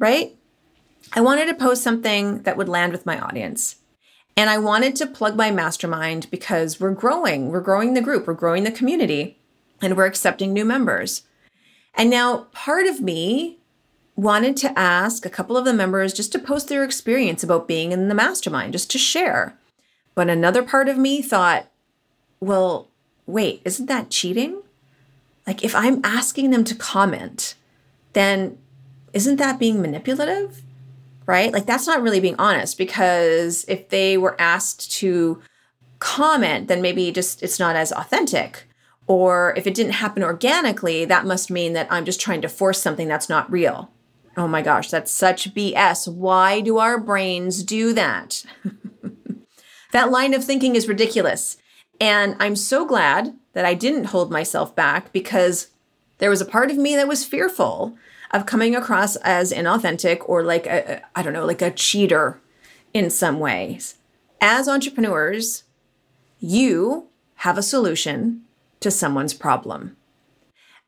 right? 0.00 0.34
I 1.12 1.20
wanted 1.20 1.46
to 1.46 1.54
post 1.54 1.82
something 1.82 2.42
that 2.42 2.56
would 2.56 2.68
land 2.68 2.92
with 2.92 3.06
my 3.06 3.18
audience. 3.18 3.76
And 4.36 4.48
I 4.48 4.58
wanted 4.58 4.96
to 4.96 5.06
plug 5.06 5.36
my 5.36 5.50
mastermind 5.50 6.28
because 6.30 6.80
we're 6.80 6.92
growing. 6.92 7.50
We're 7.50 7.60
growing 7.60 7.94
the 7.94 8.00
group, 8.00 8.26
we're 8.26 8.34
growing 8.34 8.64
the 8.64 8.70
community, 8.70 9.38
and 9.80 9.96
we're 9.96 10.06
accepting 10.06 10.52
new 10.52 10.64
members. 10.64 11.22
And 11.94 12.08
now 12.08 12.46
part 12.52 12.86
of 12.86 13.00
me 13.00 13.58
wanted 14.16 14.56
to 14.58 14.78
ask 14.78 15.26
a 15.26 15.30
couple 15.30 15.56
of 15.56 15.64
the 15.64 15.72
members 15.72 16.12
just 16.12 16.32
to 16.32 16.38
post 16.38 16.68
their 16.68 16.84
experience 16.84 17.42
about 17.42 17.68
being 17.68 17.92
in 17.92 18.08
the 18.08 18.14
mastermind, 18.14 18.72
just 18.72 18.90
to 18.92 18.98
share. 18.98 19.58
But 20.14 20.28
another 20.28 20.62
part 20.62 20.88
of 20.88 20.98
me 20.98 21.22
thought, 21.22 21.68
well, 22.40 22.88
wait, 23.26 23.62
isn't 23.64 23.86
that 23.86 24.10
cheating? 24.10 24.62
Like, 25.46 25.64
if 25.64 25.74
I'm 25.74 26.00
asking 26.04 26.50
them 26.50 26.64
to 26.64 26.74
comment, 26.74 27.54
then 28.12 28.58
isn't 29.12 29.36
that 29.36 29.58
being 29.58 29.80
manipulative? 29.80 30.62
Right? 31.26 31.52
Like, 31.52 31.66
that's 31.66 31.86
not 31.86 32.02
really 32.02 32.20
being 32.20 32.36
honest 32.38 32.76
because 32.76 33.64
if 33.68 33.88
they 33.90 34.18
were 34.18 34.40
asked 34.40 34.90
to 34.98 35.40
comment, 35.98 36.66
then 36.66 36.82
maybe 36.82 37.12
just 37.12 37.42
it's 37.42 37.60
not 37.60 37.76
as 37.76 37.92
authentic. 37.92 38.66
Or 39.06 39.54
if 39.56 39.66
it 39.66 39.74
didn't 39.74 39.92
happen 39.92 40.22
organically, 40.22 41.04
that 41.04 41.26
must 41.26 41.50
mean 41.50 41.72
that 41.74 41.86
I'm 41.90 42.04
just 42.04 42.20
trying 42.20 42.42
to 42.42 42.48
force 42.48 42.82
something 42.82 43.08
that's 43.08 43.28
not 43.28 43.50
real. 43.50 43.90
Oh 44.36 44.48
my 44.48 44.62
gosh, 44.62 44.90
that's 44.90 45.12
such 45.12 45.54
BS. 45.54 46.12
Why 46.12 46.60
do 46.60 46.78
our 46.78 46.98
brains 46.98 47.62
do 47.62 47.92
that? 47.92 48.44
that 49.92 50.10
line 50.10 50.34
of 50.34 50.44
thinking 50.44 50.74
is 50.74 50.88
ridiculous. 50.88 51.56
And 52.00 52.36
I'm 52.40 52.56
so 52.56 52.84
glad 52.84 53.36
that 53.52 53.64
I 53.64 53.74
didn't 53.74 54.06
hold 54.06 54.30
myself 54.30 54.74
back 54.74 55.12
because 55.12 55.68
there 56.22 56.30
was 56.30 56.40
a 56.40 56.44
part 56.44 56.70
of 56.70 56.76
me 56.76 56.94
that 56.94 57.08
was 57.08 57.24
fearful 57.24 57.96
of 58.30 58.46
coming 58.46 58.76
across 58.76 59.16
as 59.16 59.52
inauthentic 59.52 60.22
or 60.28 60.44
like 60.44 60.68
a, 60.68 61.02
I 61.16 61.22
don't 61.22 61.32
know, 61.32 61.44
like 61.44 61.60
a 61.60 61.72
cheater 61.72 62.40
in 62.94 63.10
some 63.10 63.40
ways. 63.40 63.96
As 64.40 64.68
entrepreneurs, 64.68 65.64
you 66.38 67.08
have 67.38 67.58
a 67.58 67.62
solution 67.62 68.42
to 68.78 68.88
someone's 68.88 69.34
problem. 69.34 69.96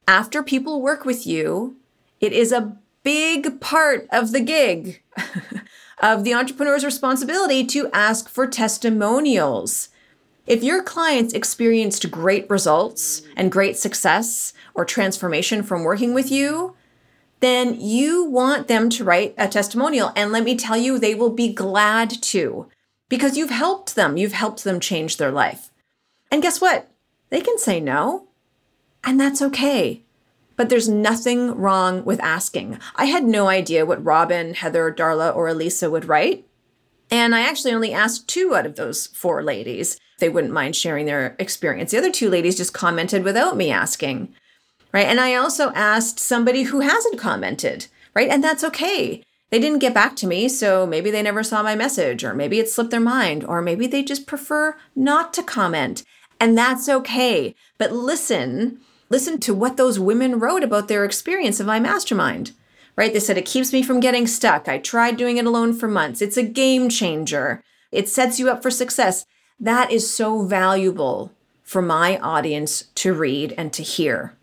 After 0.07 0.41
people 0.41 0.81
work 0.81 1.05
with 1.05 1.27
you, 1.27 1.79
it 2.21 2.33
is 2.33 2.53
a 2.53 2.77
big 3.03 3.61
part 3.61 4.07
of 4.13 4.31
the 4.31 4.41
gig 4.41 5.03
of 5.99 6.23
the 6.23 6.33
entrepreneur's 6.33 6.85
responsibility 6.85 7.67
to 7.67 7.91
ask 7.93 8.29
for 8.29 8.47
testimonials. 8.47 9.89
If 10.47 10.63
your 10.63 10.83
clients 10.83 11.33
experienced 11.33 12.11
great 12.11 12.49
results 12.51 13.23
and 13.37 13.51
great 13.51 13.77
success 13.77 14.53
or 14.75 14.85
transformation 14.85 15.63
from 15.63 15.85
working 15.85 16.13
with 16.15 16.31
you, 16.31 16.77
then 17.41 17.81
you 17.81 18.25
want 18.25 18.69
them 18.69 18.91
to 18.91 19.05
write 19.05 19.35
a 19.39 19.49
testimonial. 19.49 20.13
And 20.17 20.33
let 20.33 20.45
me 20.45 20.57
tell 20.57 20.77
you, 20.77 20.99
they 20.99 21.15
will 21.15 21.31
be 21.31 21.53
glad 21.53 22.11
to 22.23 22.69
because 23.09 23.37
you've 23.37 23.51
helped 23.51 23.95
them. 23.95 24.17
You've 24.17 24.33
helped 24.33 24.65
them 24.65 24.81
change 24.81 25.17
their 25.17 25.33
life. 25.33 25.71
And 26.31 26.43
guess 26.43 26.61
what? 26.61 26.91
they 27.35 27.41
can 27.41 27.59
say 27.59 27.81
no. 27.81 28.29
And 29.03 29.19
that's 29.19 29.43
okay. 29.43 30.05
But 30.55 30.69
there's 30.69 30.89
nothing 30.89 31.51
wrong 31.57 32.05
with 32.05 32.23
asking. 32.23 32.79
I 32.95 33.07
had 33.07 33.25
no 33.25 33.49
idea 33.49 33.85
what 33.85 34.05
Robin, 34.05 34.55
Heather, 34.55 34.95
Darla, 34.97 35.35
or 35.35 35.49
Elisa 35.49 35.91
would 35.91 36.05
write. 36.05 36.47
And 37.11 37.35
I 37.35 37.41
actually 37.41 37.73
only 37.73 37.93
asked 37.93 38.29
two 38.29 38.55
out 38.55 38.67
of 38.67 38.77
those 38.77 39.09
four 39.09 39.43
ladies 39.43 39.99
they 40.25 40.31
wouldn't 40.31 40.55
mind 40.55 40.75
sharing 40.75 41.05
their 41.05 41.37
experience. 41.39 41.91
The 41.91 41.99
other 41.99 42.11
two 42.11 42.31
ladies 42.31 42.57
just 42.57 42.73
commented 42.73 43.25
without 43.25 43.59
me 43.59 43.71
asking. 43.71 44.35
Right. 44.91 45.07
And 45.07 45.21
I 45.21 45.35
also 45.35 45.71
asked 45.73 46.19
somebody 46.19 46.63
who 46.63 46.81
hasn't 46.81 47.19
commented. 47.19 47.89
Right. 48.15 48.31
And 48.31 48.43
that's 48.43 48.65
okay. 48.65 49.23
They 49.51 49.59
didn't 49.59 49.81
get 49.81 49.93
back 49.93 50.17
to 50.17 50.27
me, 50.27 50.49
so 50.49 50.87
maybe 50.87 51.11
they 51.11 51.21
never 51.21 51.43
saw 51.43 51.63
my 51.63 51.77
message, 51.77 52.25
or 52.25 52.33
maybe 52.33 52.59
it 52.59 52.71
slipped 52.71 52.91
their 52.91 53.01
mind, 53.01 53.45
or 53.45 53.61
maybe 53.61 53.87
they 53.87 54.03
just 54.03 54.27
prefer 54.27 54.79
not 54.97 55.35
to 55.35 55.43
comment. 55.43 56.05
And 56.41 56.57
that's 56.57 56.89
okay. 56.89 57.55
But 57.77 57.93
listen, 57.93 58.81
listen 59.11 59.39
to 59.41 59.53
what 59.53 59.77
those 59.77 60.01
women 60.01 60.39
wrote 60.39 60.65
about 60.65 60.89
their 60.89 61.05
experience 61.05 61.61
of 61.61 61.67
my 61.67 61.79
mastermind. 61.79 62.53
Right? 62.97 63.13
They 63.13 63.21
said 63.21 63.37
it 63.37 63.45
keeps 63.45 63.75
me 63.75 63.83
from 63.83 64.01
getting 64.01 64.27
stuck. 64.27 64.69
I 64.69 64.79
tried 64.79 65.19
doing 65.19 65.37
it 65.37 65.45
alone 65.45 65.75
for 65.75 65.87
months. 65.87 66.23
It's 66.23 66.39
a 66.39 66.43
game 66.43 66.89
changer. 66.89 67.63
It 67.93 68.09
sets 68.09 68.39
you 68.39 68.49
up 68.49 68.63
for 68.63 68.71
success. 68.71 69.27
That 69.61 69.91
is 69.91 70.13
so 70.13 70.45
valuable 70.45 71.33
for 71.63 71.81
my 71.81 72.19
audience 72.19 72.85
to 72.97 73.15
read 73.15 73.55
and 73.57 73.73
to 73.73 73.83
hear. 73.83 74.35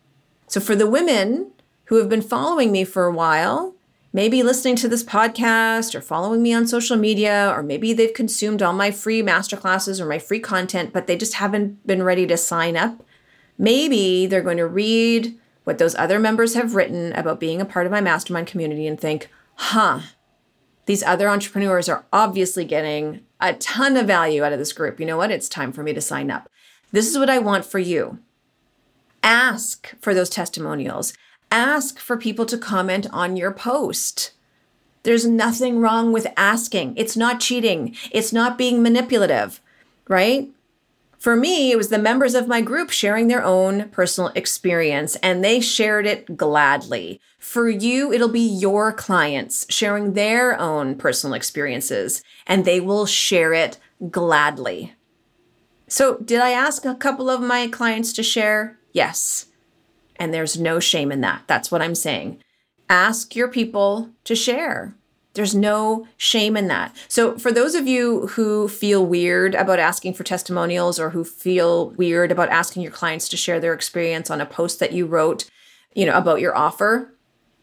So, 0.47 0.59
for 0.59 0.75
the 0.75 0.89
women 0.89 1.51
who 1.85 1.97
have 1.97 2.09
been 2.09 2.21
following 2.21 2.71
me 2.71 2.83
for 2.83 3.05
a 3.05 3.13
while, 3.13 3.75
maybe 4.13 4.43
listening 4.43 4.75
to 4.77 4.87
this 4.87 5.03
podcast 5.03 5.95
or 5.95 6.01
following 6.01 6.41
me 6.41 6.53
on 6.53 6.67
social 6.67 6.97
media, 6.97 7.53
or 7.55 7.63
maybe 7.63 7.93
they've 7.93 8.13
consumed 8.13 8.61
all 8.61 8.73
my 8.73 8.91
free 8.91 9.21
masterclasses 9.21 9.99
or 9.99 10.05
my 10.05 10.19
free 10.19 10.39
content, 10.39 10.91
but 10.93 11.07
they 11.07 11.15
just 11.15 11.35
haven't 11.35 11.85
been 11.85 12.03
ready 12.03 12.25
to 12.27 12.37
sign 12.37 12.75
up. 12.75 13.03
Maybe 13.57 14.25
they're 14.25 14.41
going 14.41 14.57
to 14.57 14.67
read 14.67 15.37
what 15.63 15.77
those 15.77 15.95
other 15.95 16.19
members 16.19 16.55
have 16.55 16.75
written 16.75 17.13
about 17.13 17.39
being 17.39 17.61
a 17.61 17.65
part 17.65 17.85
of 17.85 17.91
my 17.91 18.01
mastermind 18.01 18.47
community 18.47 18.87
and 18.87 18.99
think, 18.99 19.29
huh, 19.55 20.01
these 20.85 21.03
other 21.03 21.29
entrepreneurs 21.29 21.87
are 21.87 22.05
obviously 22.11 22.65
getting 22.65 23.21
a 23.41 23.53
ton 23.53 23.97
of 23.97 24.07
value 24.07 24.43
out 24.43 24.53
of 24.53 24.59
this 24.59 24.73
group. 24.73 24.99
You 24.99 25.05
know 25.05 25.17
what? 25.17 25.31
It's 25.31 25.49
time 25.49 25.71
for 25.71 25.83
me 25.83 25.93
to 25.93 26.01
sign 26.01 26.31
up. 26.31 26.49
This 26.91 27.09
is 27.09 27.17
what 27.17 27.29
I 27.29 27.39
want 27.39 27.65
for 27.65 27.79
you. 27.79 28.19
Ask 29.23 29.93
for 30.01 30.13
those 30.13 30.29
testimonials 30.29 31.13
ask 31.51 31.99
for 31.99 32.17
people 32.17 32.45
to 32.45 32.57
comment 32.57 33.05
on 33.11 33.35
your 33.35 33.51
post. 33.51 34.31
There's 35.03 35.25
nothing 35.25 35.79
wrong 35.79 36.13
with 36.13 36.27
asking. 36.37 36.93
It's 36.95 37.17
not 37.17 37.39
cheating. 37.39 37.95
It's 38.11 38.31
not 38.31 38.57
being 38.57 38.81
manipulative, 38.81 39.59
right? 40.07 40.49
For 41.21 41.35
me, 41.35 41.71
it 41.71 41.77
was 41.77 41.89
the 41.89 41.99
members 41.99 42.33
of 42.33 42.47
my 42.47 42.61
group 42.61 42.89
sharing 42.89 43.27
their 43.27 43.43
own 43.43 43.89
personal 43.89 44.31
experience, 44.33 45.15
and 45.17 45.43
they 45.43 45.59
shared 45.59 46.07
it 46.07 46.35
gladly. 46.35 47.21
For 47.37 47.69
you, 47.69 48.11
it'll 48.11 48.27
be 48.27 48.39
your 48.39 48.91
clients 48.91 49.67
sharing 49.69 50.13
their 50.13 50.59
own 50.59 50.95
personal 50.95 51.35
experiences, 51.35 52.23
and 52.47 52.65
they 52.65 52.79
will 52.79 53.05
share 53.05 53.53
it 53.53 53.77
gladly. 54.09 54.95
So, 55.87 56.17
did 56.17 56.39
I 56.39 56.53
ask 56.53 56.85
a 56.85 56.95
couple 56.95 57.29
of 57.29 57.39
my 57.39 57.67
clients 57.67 58.13
to 58.13 58.23
share? 58.23 58.79
Yes. 58.91 59.45
And 60.15 60.33
there's 60.33 60.59
no 60.59 60.79
shame 60.79 61.11
in 61.11 61.21
that. 61.21 61.43
That's 61.45 61.69
what 61.69 61.83
I'm 61.83 61.93
saying. 61.93 62.41
Ask 62.89 63.35
your 63.35 63.47
people 63.47 64.09
to 64.23 64.35
share. 64.35 64.95
There's 65.33 65.55
no 65.55 66.07
shame 66.17 66.57
in 66.57 66.67
that. 66.67 66.95
So, 67.07 67.37
for 67.37 67.51
those 67.51 67.73
of 67.73 67.87
you 67.87 68.27
who 68.27 68.67
feel 68.67 69.05
weird 69.05 69.55
about 69.55 69.79
asking 69.79 70.13
for 70.15 70.23
testimonials 70.23 70.99
or 70.99 71.11
who 71.11 71.23
feel 71.23 71.91
weird 71.91 72.31
about 72.31 72.49
asking 72.49 72.83
your 72.83 72.91
clients 72.91 73.29
to 73.29 73.37
share 73.37 73.59
their 73.59 73.73
experience 73.73 74.29
on 74.29 74.41
a 74.41 74.45
post 74.45 74.79
that 74.79 74.91
you 74.91 75.05
wrote, 75.05 75.49
you 75.93 76.05
know, 76.05 76.17
about 76.17 76.41
your 76.41 76.55
offer, 76.55 77.13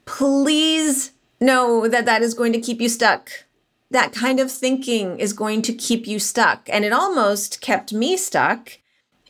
please 0.06 1.12
know 1.40 1.86
that 1.88 2.06
that 2.06 2.22
is 2.22 2.34
going 2.34 2.52
to 2.52 2.60
keep 2.60 2.80
you 2.80 2.88
stuck. 2.88 3.30
That 3.90 4.12
kind 4.12 4.40
of 4.40 4.50
thinking 4.50 5.18
is 5.18 5.32
going 5.32 5.62
to 5.62 5.72
keep 5.72 6.06
you 6.06 6.18
stuck. 6.18 6.68
And 6.70 6.84
it 6.84 6.92
almost 6.92 7.60
kept 7.60 7.92
me 7.92 8.16
stuck 8.16 8.78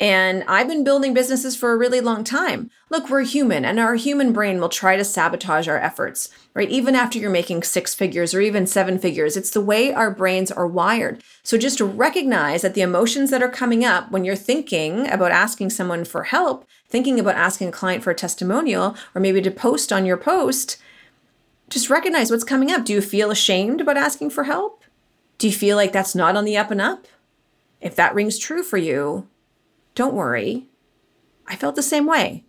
and 0.00 0.44
I've 0.46 0.68
been 0.68 0.84
building 0.84 1.12
businesses 1.12 1.56
for 1.56 1.72
a 1.72 1.76
really 1.76 2.00
long 2.00 2.22
time. 2.22 2.70
Look, 2.88 3.10
we're 3.10 3.24
human 3.24 3.64
and 3.64 3.80
our 3.80 3.96
human 3.96 4.32
brain 4.32 4.60
will 4.60 4.68
try 4.68 4.96
to 4.96 5.04
sabotage 5.04 5.66
our 5.66 5.78
efforts, 5.78 6.28
right? 6.54 6.70
Even 6.70 6.94
after 6.94 7.18
you're 7.18 7.30
making 7.30 7.64
six 7.64 7.96
figures 7.96 8.32
or 8.32 8.40
even 8.40 8.66
seven 8.66 8.98
figures, 8.98 9.36
it's 9.36 9.50
the 9.50 9.60
way 9.60 9.92
our 9.92 10.10
brains 10.10 10.52
are 10.52 10.68
wired. 10.68 11.22
So 11.42 11.58
just 11.58 11.80
recognize 11.80 12.62
that 12.62 12.74
the 12.74 12.80
emotions 12.80 13.30
that 13.30 13.42
are 13.42 13.48
coming 13.48 13.84
up 13.84 14.12
when 14.12 14.24
you're 14.24 14.36
thinking 14.36 15.08
about 15.08 15.32
asking 15.32 15.70
someone 15.70 16.04
for 16.04 16.24
help, 16.24 16.64
thinking 16.88 17.18
about 17.18 17.34
asking 17.34 17.68
a 17.68 17.72
client 17.72 18.04
for 18.04 18.12
a 18.12 18.14
testimonial, 18.14 18.96
or 19.16 19.20
maybe 19.20 19.42
to 19.42 19.50
post 19.50 19.92
on 19.92 20.06
your 20.06 20.16
post, 20.16 20.76
just 21.70 21.90
recognize 21.90 22.30
what's 22.30 22.44
coming 22.44 22.70
up. 22.70 22.84
Do 22.84 22.92
you 22.92 23.00
feel 23.00 23.32
ashamed 23.32 23.80
about 23.80 23.96
asking 23.96 24.30
for 24.30 24.44
help? 24.44 24.84
Do 25.38 25.48
you 25.48 25.52
feel 25.52 25.76
like 25.76 25.92
that's 25.92 26.14
not 26.14 26.36
on 26.36 26.44
the 26.44 26.56
up 26.56 26.70
and 26.70 26.80
up? 26.80 27.06
If 27.80 27.96
that 27.96 28.14
rings 28.14 28.38
true 28.38 28.62
for 28.62 28.76
you, 28.76 29.28
don't 29.98 30.14
worry. 30.14 30.68
I 31.48 31.56
felt 31.56 31.74
the 31.74 31.82
same 31.82 32.06
way. 32.06 32.44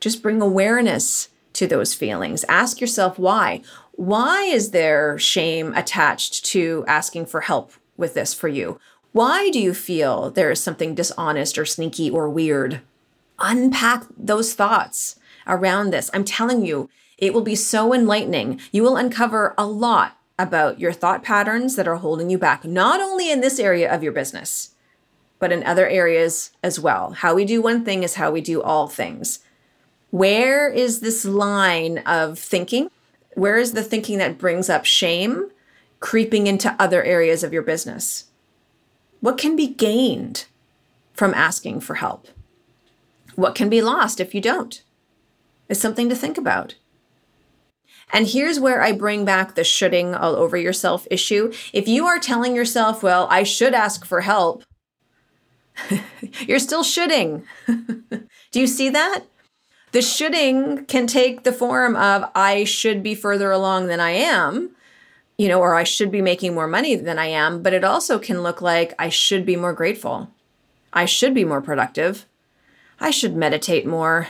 Just 0.00 0.22
bring 0.22 0.40
awareness 0.40 1.28
to 1.52 1.66
those 1.66 1.92
feelings. 1.92 2.42
Ask 2.48 2.80
yourself 2.80 3.18
why. 3.18 3.60
Why 3.92 4.44
is 4.44 4.70
there 4.70 5.18
shame 5.18 5.74
attached 5.74 6.46
to 6.46 6.86
asking 6.88 7.26
for 7.26 7.42
help 7.42 7.74
with 7.98 8.14
this 8.14 8.32
for 8.32 8.48
you? 8.48 8.80
Why 9.12 9.50
do 9.50 9.60
you 9.60 9.74
feel 9.74 10.30
there 10.30 10.50
is 10.50 10.62
something 10.62 10.94
dishonest 10.94 11.58
or 11.58 11.66
sneaky 11.66 12.08
or 12.08 12.30
weird? 12.30 12.80
Unpack 13.38 14.04
those 14.16 14.54
thoughts 14.54 15.16
around 15.46 15.90
this. 15.90 16.10
I'm 16.14 16.24
telling 16.24 16.64
you, 16.64 16.88
it 17.18 17.34
will 17.34 17.42
be 17.42 17.54
so 17.54 17.92
enlightening. 17.92 18.58
You 18.72 18.84
will 18.84 18.96
uncover 18.96 19.54
a 19.58 19.66
lot 19.66 20.16
about 20.38 20.80
your 20.80 20.94
thought 20.94 21.22
patterns 21.22 21.76
that 21.76 21.86
are 21.86 21.96
holding 21.96 22.30
you 22.30 22.38
back, 22.38 22.64
not 22.64 23.02
only 23.02 23.30
in 23.30 23.42
this 23.42 23.58
area 23.58 23.94
of 23.94 24.02
your 24.02 24.12
business, 24.12 24.71
but 25.42 25.50
in 25.50 25.64
other 25.64 25.88
areas 25.88 26.52
as 26.62 26.78
well. 26.78 27.10
How 27.14 27.34
we 27.34 27.44
do 27.44 27.60
one 27.60 27.84
thing 27.84 28.04
is 28.04 28.14
how 28.14 28.30
we 28.30 28.40
do 28.40 28.62
all 28.62 28.86
things. 28.86 29.40
Where 30.12 30.68
is 30.68 31.00
this 31.00 31.24
line 31.24 31.98
of 32.06 32.38
thinking? 32.38 32.88
Where 33.34 33.58
is 33.58 33.72
the 33.72 33.82
thinking 33.82 34.18
that 34.18 34.38
brings 34.38 34.70
up 34.70 34.84
shame 34.84 35.50
creeping 35.98 36.46
into 36.46 36.76
other 36.78 37.02
areas 37.02 37.42
of 37.42 37.52
your 37.52 37.62
business? 37.62 38.26
What 39.18 39.36
can 39.36 39.56
be 39.56 39.66
gained 39.66 40.46
from 41.12 41.34
asking 41.34 41.80
for 41.80 41.96
help? 41.96 42.28
What 43.34 43.56
can 43.56 43.68
be 43.68 43.82
lost 43.82 44.20
if 44.20 44.36
you 44.36 44.40
don't? 44.40 44.80
It's 45.68 45.80
something 45.80 46.08
to 46.08 46.14
think 46.14 46.38
about. 46.38 46.76
And 48.12 48.28
here's 48.28 48.60
where 48.60 48.80
I 48.80 48.92
bring 48.92 49.24
back 49.24 49.56
the 49.56 49.64
shoulding 49.64 50.14
all 50.14 50.36
over 50.36 50.56
yourself 50.56 51.08
issue. 51.10 51.52
If 51.72 51.88
you 51.88 52.06
are 52.06 52.20
telling 52.20 52.54
yourself, 52.54 53.02
well, 53.02 53.26
I 53.28 53.42
should 53.42 53.74
ask 53.74 54.04
for 54.04 54.20
help, 54.20 54.62
You're 56.46 56.58
still 56.58 56.82
shoulding. 56.82 57.44
Do 57.66 58.60
you 58.60 58.66
see 58.66 58.90
that? 58.90 59.24
The 59.92 60.02
shoulding 60.02 60.86
can 60.86 61.06
take 61.06 61.42
the 61.42 61.52
form 61.52 61.96
of 61.96 62.30
I 62.34 62.64
should 62.64 63.02
be 63.02 63.14
further 63.14 63.50
along 63.50 63.88
than 63.88 64.00
I 64.00 64.10
am, 64.10 64.70
you 65.36 65.48
know, 65.48 65.60
or 65.60 65.74
I 65.74 65.84
should 65.84 66.10
be 66.10 66.22
making 66.22 66.54
more 66.54 66.66
money 66.66 66.96
than 66.96 67.18
I 67.18 67.26
am, 67.26 67.62
but 67.62 67.74
it 67.74 67.84
also 67.84 68.18
can 68.18 68.42
look 68.42 68.62
like 68.62 68.94
I 68.98 69.10
should 69.10 69.44
be 69.44 69.56
more 69.56 69.74
grateful. 69.74 70.30
I 70.92 71.04
should 71.04 71.34
be 71.34 71.44
more 71.44 71.60
productive. 71.60 72.26
I 73.00 73.10
should 73.10 73.36
meditate 73.36 73.86
more. 73.86 74.28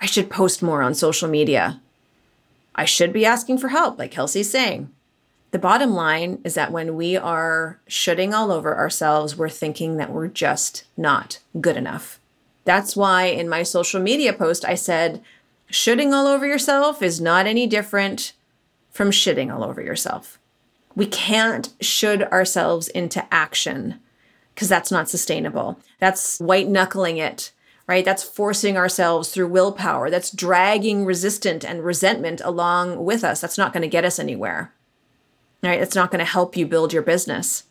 I 0.00 0.06
should 0.06 0.30
post 0.30 0.62
more 0.62 0.82
on 0.82 0.94
social 0.94 1.28
media. 1.28 1.80
I 2.74 2.84
should 2.84 3.12
be 3.12 3.24
asking 3.24 3.58
for 3.58 3.68
help, 3.68 3.98
like 3.98 4.10
Kelsey's 4.10 4.50
saying. 4.50 4.90
The 5.54 5.60
bottom 5.60 5.94
line 5.94 6.40
is 6.42 6.54
that 6.54 6.72
when 6.72 6.96
we 6.96 7.16
are 7.16 7.78
shoulding 7.86 8.34
all 8.34 8.50
over 8.50 8.76
ourselves, 8.76 9.36
we're 9.36 9.48
thinking 9.48 9.98
that 9.98 10.10
we're 10.10 10.26
just 10.26 10.82
not 10.96 11.38
good 11.60 11.76
enough. 11.76 12.18
That's 12.64 12.96
why 12.96 13.26
in 13.26 13.48
my 13.48 13.62
social 13.62 14.02
media 14.02 14.32
post, 14.32 14.64
I 14.64 14.74
said, 14.74 15.22
shoulding 15.70 16.12
all 16.12 16.26
over 16.26 16.44
yourself 16.44 17.02
is 17.02 17.20
not 17.20 17.46
any 17.46 17.68
different 17.68 18.32
from 18.90 19.12
shitting 19.12 19.54
all 19.54 19.62
over 19.62 19.80
yourself. 19.80 20.40
We 20.96 21.06
can't 21.06 21.72
should 21.80 22.24
ourselves 22.24 22.88
into 22.88 23.24
action 23.32 24.00
because 24.56 24.68
that's 24.68 24.90
not 24.90 25.08
sustainable. 25.08 25.78
That's 26.00 26.40
white 26.40 26.66
knuckling 26.66 27.18
it, 27.18 27.52
right? 27.86 28.04
That's 28.04 28.24
forcing 28.24 28.76
ourselves 28.76 29.30
through 29.30 29.46
willpower. 29.46 30.10
That's 30.10 30.32
dragging 30.32 31.04
resistance 31.04 31.64
and 31.64 31.84
resentment 31.84 32.40
along 32.42 33.04
with 33.04 33.22
us. 33.22 33.40
That's 33.40 33.56
not 33.56 33.72
going 33.72 33.82
to 33.82 33.88
get 33.88 34.04
us 34.04 34.18
anywhere 34.18 34.73
right? 35.64 35.80
It's 35.80 35.94
not 35.94 36.10
going 36.10 36.24
to 36.24 36.30
help 36.30 36.56
you 36.56 36.66
build 36.66 36.92
your 36.92 37.02
business. 37.02 37.64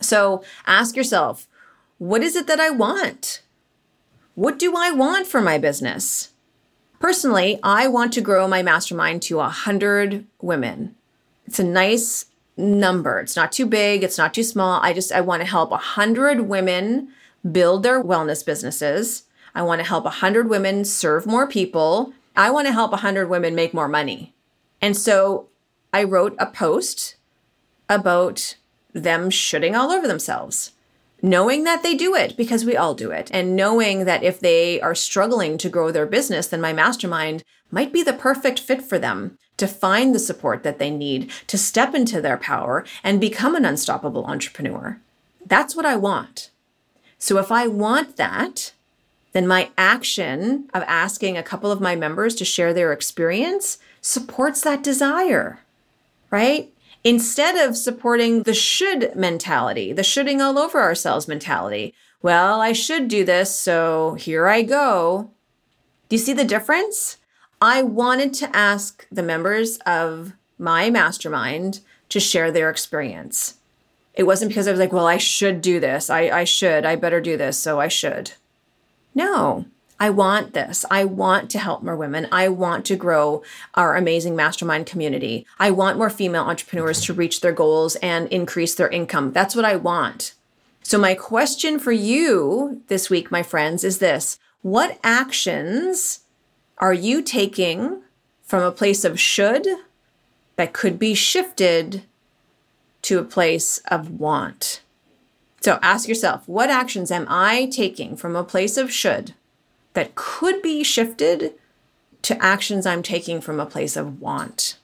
So 0.00 0.42
ask 0.66 0.96
yourself, 0.96 1.46
what 1.98 2.22
is 2.22 2.36
it 2.36 2.46
that 2.46 2.60
I 2.60 2.70
want? 2.70 3.42
What 4.34 4.58
do 4.58 4.74
I 4.76 4.90
want 4.90 5.26
for 5.26 5.40
my 5.40 5.58
business? 5.58 6.30
Personally, 6.98 7.58
I 7.62 7.88
want 7.88 8.12
to 8.14 8.20
grow 8.20 8.48
my 8.48 8.62
mastermind 8.62 9.22
to 9.22 9.36
100 9.36 10.24
women. 10.40 10.94
It's 11.46 11.58
a 11.58 11.64
nice 11.64 12.26
number. 12.56 13.20
It's 13.20 13.36
not 13.36 13.52
too 13.52 13.66
big, 13.66 14.02
it's 14.02 14.18
not 14.18 14.34
too 14.34 14.42
small. 14.42 14.80
I 14.82 14.92
just 14.92 15.12
I 15.12 15.20
want 15.20 15.42
to 15.42 15.48
help 15.48 15.70
100 15.70 16.42
women 16.42 17.08
build 17.50 17.82
their 17.82 18.02
wellness 18.02 18.44
businesses. 18.44 19.24
I 19.54 19.62
want 19.62 19.80
to 19.80 19.86
help 19.86 20.04
100 20.04 20.48
women 20.48 20.84
serve 20.84 21.26
more 21.26 21.46
people. 21.46 22.12
I 22.36 22.50
want 22.50 22.66
to 22.68 22.72
help 22.72 22.92
100 22.92 23.28
women 23.28 23.54
make 23.54 23.74
more 23.74 23.88
money. 23.88 24.34
And 24.80 24.96
so 24.96 25.48
I 25.92 26.04
wrote 26.04 26.34
a 26.38 26.46
post 26.46 27.16
about 27.94 28.56
them 28.92 29.30
shoulding 29.30 29.74
all 29.74 29.90
over 29.90 30.06
themselves, 30.06 30.72
knowing 31.22 31.64
that 31.64 31.82
they 31.82 31.94
do 31.94 32.14
it 32.14 32.36
because 32.36 32.64
we 32.64 32.76
all 32.76 32.94
do 32.94 33.10
it, 33.10 33.30
and 33.32 33.56
knowing 33.56 34.04
that 34.04 34.22
if 34.22 34.40
they 34.40 34.80
are 34.80 34.94
struggling 34.94 35.56
to 35.58 35.68
grow 35.68 35.90
their 35.90 36.06
business, 36.06 36.46
then 36.46 36.60
my 36.60 36.72
mastermind 36.72 37.42
might 37.70 37.92
be 37.92 38.02
the 38.02 38.12
perfect 38.12 38.58
fit 38.58 38.82
for 38.82 38.98
them 38.98 39.38
to 39.56 39.66
find 39.66 40.14
the 40.14 40.18
support 40.18 40.62
that 40.62 40.78
they 40.78 40.90
need 40.90 41.30
to 41.46 41.56
step 41.56 41.94
into 41.94 42.20
their 42.20 42.36
power 42.36 42.84
and 43.04 43.20
become 43.20 43.54
an 43.54 43.64
unstoppable 43.64 44.24
entrepreneur. 44.26 45.00
That's 45.46 45.76
what 45.76 45.86
I 45.86 45.96
want. 45.96 46.50
So 47.18 47.38
if 47.38 47.52
I 47.52 47.66
want 47.68 48.16
that, 48.16 48.72
then 49.32 49.46
my 49.46 49.70
action 49.78 50.68
of 50.74 50.82
asking 50.86 51.36
a 51.36 51.42
couple 51.42 51.70
of 51.70 51.80
my 51.80 51.94
members 51.94 52.34
to 52.34 52.44
share 52.44 52.74
their 52.74 52.92
experience 52.92 53.78
supports 54.00 54.60
that 54.62 54.82
desire, 54.82 55.60
right? 56.30 56.71
Instead 57.04 57.56
of 57.56 57.76
supporting 57.76 58.44
the 58.44 58.54
should 58.54 59.14
mentality, 59.16 59.92
the 59.92 60.04
shoulding 60.04 60.40
all 60.40 60.58
over 60.58 60.80
ourselves 60.80 61.26
mentality. 61.26 61.94
Well, 62.22 62.60
I 62.60 62.72
should 62.72 63.08
do 63.08 63.24
this, 63.24 63.54
so 63.54 64.14
here 64.14 64.46
I 64.46 64.62
go. 64.62 65.30
Do 66.08 66.16
you 66.16 66.20
see 66.20 66.32
the 66.32 66.44
difference? 66.44 67.18
I 67.60 67.82
wanted 67.82 68.34
to 68.34 68.56
ask 68.56 69.06
the 69.10 69.22
members 69.22 69.78
of 69.78 70.32
my 70.58 70.90
mastermind 70.90 71.80
to 72.08 72.20
share 72.20 72.52
their 72.52 72.70
experience. 72.70 73.54
It 74.14 74.24
wasn't 74.24 74.50
because 74.50 74.68
I 74.68 74.70
was 74.70 74.80
like, 74.80 74.92
well, 74.92 75.06
I 75.06 75.16
should 75.16 75.60
do 75.60 75.80
this. 75.80 76.10
I, 76.10 76.28
I 76.28 76.44
should. 76.44 76.84
I 76.84 76.96
better 76.96 77.20
do 77.20 77.36
this. 77.36 77.58
So 77.58 77.80
I 77.80 77.88
should. 77.88 78.32
No, 79.14 79.64
I 80.02 80.10
want 80.10 80.52
this. 80.52 80.84
I 80.90 81.04
want 81.04 81.48
to 81.52 81.60
help 81.60 81.84
more 81.84 81.94
women. 81.94 82.26
I 82.32 82.48
want 82.48 82.84
to 82.86 82.96
grow 82.96 83.44
our 83.74 83.94
amazing 83.94 84.34
mastermind 84.34 84.84
community. 84.84 85.46
I 85.60 85.70
want 85.70 85.96
more 85.96 86.10
female 86.10 86.42
entrepreneurs 86.42 87.02
to 87.02 87.12
reach 87.12 87.40
their 87.40 87.52
goals 87.52 87.94
and 88.02 88.26
increase 88.26 88.74
their 88.74 88.88
income. 88.88 89.30
That's 89.30 89.54
what 89.54 89.64
I 89.64 89.76
want. 89.76 90.34
So, 90.82 90.98
my 90.98 91.14
question 91.14 91.78
for 91.78 91.92
you 91.92 92.82
this 92.88 93.10
week, 93.10 93.30
my 93.30 93.44
friends, 93.44 93.84
is 93.84 94.00
this 94.00 94.40
What 94.62 94.98
actions 95.04 96.22
are 96.78 96.92
you 96.92 97.22
taking 97.22 98.02
from 98.42 98.64
a 98.64 98.72
place 98.72 99.04
of 99.04 99.20
should 99.20 99.68
that 100.56 100.72
could 100.72 100.98
be 100.98 101.14
shifted 101.14 102.02
to 103.02 103.20
a 103.20 103.24
place 103.24 103.78
of 103.86 104.18
want? 104.18 104.82
So 105.60 105.78
ask 105.80 106.08
yourself, 106.08 106.48
what 106.48 106.70
actions 106.70 107.12
am 107.12 107.24
I 107.28 107.66
taking 107.66 108.16
from 108.16 108.34
a 108.34 108.42
place 108.42 108.76
of 108.76 108.92
should 108.92 109.34
that 109.94 110.14
could 110.14 110.62
be 110.62 110.82
shifted 110.82 111.54
to 112.22 112.42
actions 112.42 112.86
I'm 112.86 113.02
taking 113.02 113.40
from 113.40 113.60
a 113.60 113.66
place 113.66 113.96
of 113.96 114.20
want? 114.20 114.78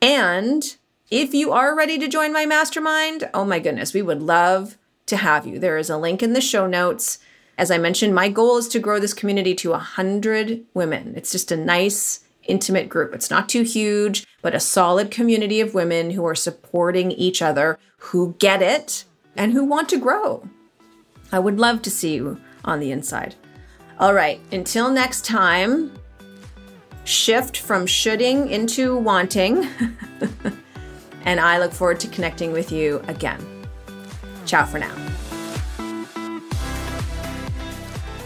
And 0.00 0.76
if 1.10 1.34
you 1.34 1.52
are 1.52 1.76
ready 1.76 1.98
to 1.98 2.08
join 2.08 2.32
my 2.32 2.46
mastermind, 2.46 3.28
oh 3.32 3.44
my 3.44 3.58
goodness, 3.58 3.94
we 3.94 4.02
would 4.02 4.22
love 4.22 4.76
to 5.06 5.16
have 5.16 5.46
you. 5.46 5.58
There 5.58 5.78
is 5.78 5.88
a 5.88 5.96
link 5.96 6.22
in 6.22 6.32
the 6.32 6.40
show 6.40 6.66
notes. 6.66 7.18
As 7.56 7.70
I 7.70 7.78
mentioned, 7.78 8.14
my 8.14 8.28
goal 8.28 8.58
is 8.58 8.68
to 8.68 8.78
grow 8.78 8.98
this 8.98 9.14
community 9.14 9.54
to 9.54 9.70
100 9.70 10.64
women. 10.74 11.14
It's 11.16 11.32
just 11.32 11.52
a 11.52 11.56
nice, 11.56 12.24
intimate 12.44 12.88
group. 12.88 13.14
It's 13.14 13.30
not 13.30 13.48
too 13.48 13.62
huge, 13.62 14.26
but 14.42 14.54
a 14.54 14.60
solid 14.60 15.10
community 15.10 15.60
of 15.60 15.74
women 15.74 16.10
who 16.10 16.26
are 16.26 16.34
supporting 16.34 17.12
each 17.12 17.40
other, 17.40 17.78
who 17.98 18.34
get 18.38 18.60
it, 18.60 19.04
and 19.36 19.52
who 19.52 19.64
want 19.64 19.88
to 19.90 19.98
grow. 19.98 20.48
I 21.32 21.38
would 21.38 21.58
love 21.58 21.82
to 21.82 21.90
see 21.90 22.14
you 22.14 22.40
on 22.64 22.80
the 22.80 22.90
inside. 22.90 23.36
All 23.98 24.12
right, 24.12 24.38
until 24.52 24.90
next 24.90 25.24
time, 25.24 25.90
shift 27.04 27.56
from 27.56 27.86
shoulding 27.86 28.50
into 28.50 28.94
wanting. 28.94 29.66
and 31.24 31.40
I 31.40 31.58
look 31.58 31.72
forward 31.72 32.00
to 32.00 32.08
connecting 32.08 32.52
with 32.52 32.70
you 32.70 33.02
again. 33.08 33.40
Ciao 34.44 34.66
for 34.66 34.78
now. 34.78 34.94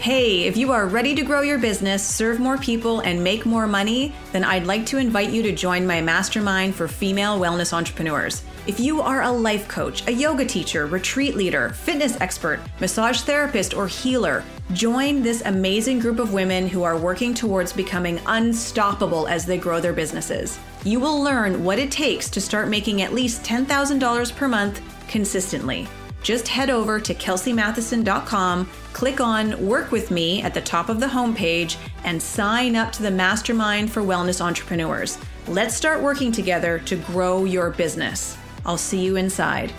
Hey, 0.00 0.44
if 0.44 0.56
you 0.56 0.72
are 0.72 0.86
ready 0.86 1.14
to 1.14 1.22
grow 1.22 1.42
your 1.42 1.58
business, 1.58 2.04
serve 2.04 2.40
more 2.40 2.56
people, 2.56 3.00
and 3.00 3.22
make 3.22 3.44
more 3.44 3.66
money, 3.66 4.14
then 4.32 4.42
I'd 4.42 4.66
like 4.66 4.86
to 4.86 4.96
invite 4.98 5.30
you 5.30 5.42
to 5.42 5.52
join 5.52 5.86
my 5.86 6.00
mastermind 6.00 6.74
for 6.74 6.88
female 6.88 7.38
wellness 7.38 7.72
entrepreneurs. 7.72 8.42
If 8.66 8.80
you 8.80 9.02
are 9.02 9.22
a 9.22 9.30
life 9.30 9.68
coach, 9.68 10.08
a 10.08 10.12
yoga 10.12 10.46
teacher, 10.46 10.86
retreat 10.86 11.36
leader, 11.36 11.68
fitness 11.68 12.18
expert, 12.20 12.60
massage 12.80 13.20
therapist, 13.20 13.74
or 13.74 13.86
healer, 13.86 14.42
join 14.72 15.22
this 15.22 15.42
amazing 15.44 15.98
group 15.98 16.18
of 16.18 16.32
women 16.32 16.68
who 16.68 16.82
are 16.82 16.96
working 16.96 17.34
towards 17.34 17.72
becoming 17.72 18.20
unstoppable 18.26 19.26
as 19.28 19.46
they 19.46 19.58
grow 19.58 19.80
their 19.80 19.92
businesses. 19.92 20.58
You 20.84 21.00
will 21.00 21.22
learn 21.22 21.64
what 21.64 21.78
it 21.78 21.90
takes 21.90 22.30
to 22.30 22.40
start 22.40 22.68
making 22.68 23.02
at 23.02 23.12
least 23.12 23.42
$10,000 23.44 24.36
per 24.36 24.48
month 24.48 24.80
consistently 25.08 25.88
just 26.22 26.48
head 26.48 26.70
over 26.70 27.00
to 27.00 27.14
kelseymatheson.com, 27.14 28.68
click 28.92 29.20
on 29.20 29.66
Work 29.66 29.90
with 29.90 30.10
Me 30.10 30.42
at 30.42 30.54
the 30.54 30.60
top 30.60 30.88
of 30.88 31.00
the 31.00 31.06
homepage, 31.06 31.76
and 32.04 32.20
sign 32.20 32.76
up 32.76 32.92
to 32.92 33.02
the 33.02 33.10
Mastermind 33.10 33.90
for 33.90 34.02
Wellness 34.02 34.40
Entrepreneurs. 34.40 35.18
Let's 35.48 35.74
start 35.74 36.02
working 36.02 36.32
together 36.32 36.78
to 36.80 36.96
grow 36.96 37.44
your 37.44 37.70
business. 37.70 38.36
I'll 38.66 38.78
see 38.78 39.00
you 39.00 39.16
inside. 39.16 39.72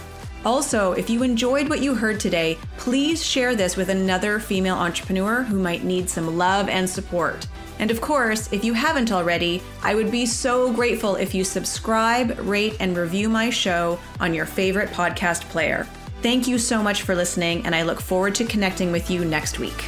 Also, 0.44 0.94
if 0.94 1.10
you 1.10 1.22
enjoyed 1.22 1.70
what 1.70 1.82
you 1.82 1.94
heard 1.94 2.20
today, 2.20 2.58
please 2.78 3.24
share 3.24 3.56
this 3.56 3.78
with 3.78 3.90
another 3.90 4.40
female 4.40 4.76
entrepreneur 4.76 5.44
who 5.44 5.60
might 5.60 5.84
need 5.84 6.10
some 6.10 6.38
love 6.38 6.68
and 6.68 6.90
support. 6.90 7.48
And 7.78 7.92
of 7.92 8.02
course, 8.02 8.52
if 8.52 8.64
you 8.64 8.74
haven't 8.74 9.12
already, 9.12 9.62
I 9.84 9.96
would 9.96 10.12
be 10.12 10.26
so 10.26 10.72
grateful 10.74 11.16
if 11.16 11.36
you 11.36 11.44
subscribe, 11.44 12.40
rate, 12.40 12.76
and 12.80 12.98
review 12.98 13.30
my 13.30 13.50
show 13.50 14.00
on 14.20 14.34
your 14.34 14.46
favorite 14.46 14.90
podcast 14.90 15.42
player. 15.50 15.88
Thank 16.22 16.48
you 16.48 16.58
so 16.58 16.84
much 16.84 17.02
for 17.02 17.16
listening, 17.16 17.66
and 17.66 17.76
I 17.76 17.82
look 17.84 18.00
forward 18.00 18.36
to 18.36 18.46
connecting 18.46 18.92
with 18.92 19.10
you 19.10 19.26
next 19.26 19.58
week. 19.58 19.86